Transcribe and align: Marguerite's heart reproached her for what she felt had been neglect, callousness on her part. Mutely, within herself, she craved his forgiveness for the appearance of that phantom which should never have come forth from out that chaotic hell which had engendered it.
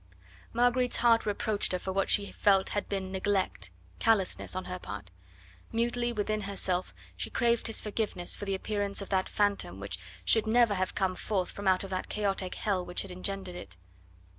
Marguerite's 0.51 0.95
heart 0.95 1.27
reproached 1.27 1.73
her 1.73 1.77
for 1.77 1.91
what 1.91 2.09
she 2.09 2.31
felt 2.31 2.69
had 2.69 2.89
been 2.89 3.11
neglect, 3.11 3.69
callousness 3.99 4.55
on 4.55 4.65
her 4.65 4.79
part. 4.79 5.11
Mutely, 5.71 6.11
within 6.11 6.41
herself, 6.41 6.91
she 7.15 7.29
craved 7.29 7.67
his 7.67 7.79
forgiveness 7.81 8.35
for 8.35 8.45
the 8.45 8.55
appearance 8.55 9.03
of 9.03 9.09
that 9.09 9.29
phantom 9.29 9.79
which 9.79 9.99
should 10.25 10.47
never 10.47 10.73
have 10.73 10.95
come 10.95 11.13
forth 11.15 11.51
from 11.51 11.67
out 11.67 11.81
that 11.81 12.09
chaotic 12.09 12.55
hell 12.55 12.83
which 12.83 13.03
had 13.03 13.11
engendered 13.11 13.53
it. 13.53 13.77